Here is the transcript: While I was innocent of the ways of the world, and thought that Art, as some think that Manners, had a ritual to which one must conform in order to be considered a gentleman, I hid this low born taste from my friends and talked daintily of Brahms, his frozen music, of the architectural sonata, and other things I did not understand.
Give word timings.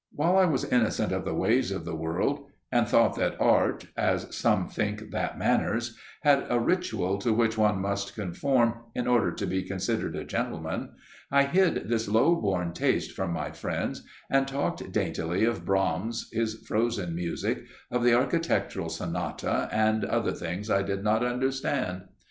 While 0.15 0.35
I 0.35 0.45
was 0.45 0.65
innocent 0.65 1.11
of 1.11 1.25
the 1.25 1.35
ways 1.35 1.69
of 1.71 1.85
the 1.85 1.93
world, 1.95 2.47
and 2.71 2.87
thought 2.87 3.15
that 3.17 3.39
Art, 3.39 3.85
as 3.95 4.35
some 4.35 4.67
think 4.67 5.11
that 5.11 5.37
Manners, 5.37 5.95
had 6.23 6.47
a 6.49 6.59
ritual 6.59 7.19
to 7.19 7.31
which 7.31 7.55
one 7.55 7.79
must 7.79 8.15
conform 8.15 8.79
in 8.95 9.05
order 9.05 9.31
to 9.33 9.45
be 9.45 9.61
considered 9.61 10.15
a 10.15 10.23
gentleman, 10.23 10.89
I 11.31 11.43
hid 11.43 11.87
this 11.87 12.07
low 12.07 12.35
born 12.35 12.73
taste 12.73 13.11
from 13.11 13.31
my 13.31 13.51
friends 13.51 14.01
and 14.27 14.47
talked 14.47 14.91
daintily 14.91 15.45
of 15.45 15.65
Brahms, 15.65 16.29
his 16.33 16.55
frozen 16.67 17.13
music, 17.13 17.63
of 17.91 18.03
the 18.03 18.15
architectural 18.15 18.89
sonata, 18.89 19.69
and 19.71 20.03
other 20.03 20.31
things 20.31 20.71
I 20.71 20.81
did 20.81 21.03
not 21.03 21.23
understand. 21.23 22.05